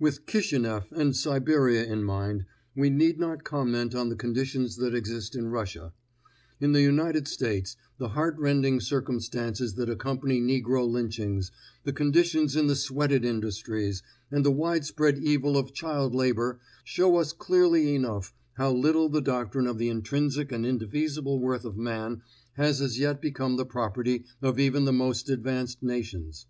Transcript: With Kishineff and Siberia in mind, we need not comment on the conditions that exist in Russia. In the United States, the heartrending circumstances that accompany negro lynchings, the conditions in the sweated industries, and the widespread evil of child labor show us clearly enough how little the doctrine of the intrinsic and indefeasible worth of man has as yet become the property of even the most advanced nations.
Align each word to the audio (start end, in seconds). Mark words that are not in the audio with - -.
With 0.00 0.26
Kishineff 0.26 0.90
and 0.90 1.14
Siberia 1.14 1.84
in 1.84 2.02
mind, 2.02 2.44
we 2.74 2.90
need 2.90 3.20
not 3.20 3.44
comment 3.44 3.94
on 3.94 4.08
the 4.08 4.16
conditions 4.16 4.74
that 4.78 4.96
exist 4.96 5.36
in 5.36 5.46
Russia. 5.46 5.92
In 6.58 6.72
the 6.72 6.82
United 6.82 7.28
States, 7.28 7.76
the 7.96 8.08
heartrending 8.08 8.80
circumstances 8.80 9.74
that 9.74 9.88
accompany 9.88 10.40
negro 10.40 10.88
lynchings, 10.88 11.52
the 11.84 11.92
conditions 11.92 12.56
in 12.56 12.66
the 12.66 12.74
sweated 12.74 13.24
industries, 13.24 14.02
and 14.28 14.44
the 14.44 14.50
widespread 14.50 15.18
evil 15.22 15.56
of 15.56 15.72
child 15.72 16.16
labor 16.16 16.58
show 16.82 17.14
us 17.14 17.32
clearly 17.32 17.94
enough 17.94 18.34
how 18.54 18.72
little 18.72 19.08
the 19.08 19.22
doctrine 19.22 19.68
of 19.68 19.78
the 19.78 19.88
intrinsic 19.88 20.50
and 20.50 20.66
indefeasible 20.66 21.38
worth 21.38 21.64
of 21.64 21.76
man 21.76 22.22
has 22.54 22.80
as 22.80 22.98
yet 22.98 23.22
become 23.22 23.56
the 23.56 23.64
property 23.64 24.24
of 24.42 24.58
even 24.58 24.84
the 24.84 24.92
most 24.92 25.30
advanced 25.30 25.80
nations. 25.80 26.46